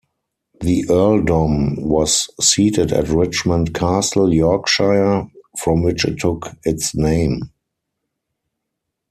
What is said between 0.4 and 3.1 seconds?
The earldom was seated at